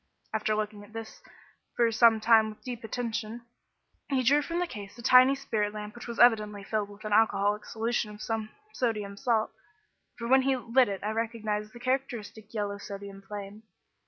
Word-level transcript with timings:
After 0.33 0.55
looking 0.55 0.83
at 0.83 0.93
this 0.93 1.21
for 1.75 1.91
some 1.91 2.19
time 2.19 2.49
with 2.49 2.63
deep 2.63 2.83
attention, 2.83 3.45
he 4.09 4.23
drew 4.23 4.41
from 4.41 4.57
the 4.57 4.65
case 4.65 4.97
a 4.97 5.03
tiny 5.03 5.35
spirit 5.35 5.75
lamp 5.75 5.93
which 5.93 6.07
was 6.07 6.17
evidently 6.17 6.63
filled 6.63 6.89
with 6.89 7.05
an 7.05 7.13
alcoholic 7.13 7.65
solution 7.65 8.09
of 8.09 8.19
some 8.19 8.49
sodium 8.73 9.15
salt, 9.15 9.51
for 10.17 10.27
when 10.27 10.41
he 10.41 10.57
lit 10.57 10.89
it 10.89 11.03
I 11.03 11.11
recognised 11.11 11.71
the 11.71 11.79
characteristic 11.79 12.51
yellow 12.51 12.79
sodium 12.79 13.21
flame. 13.21 13.61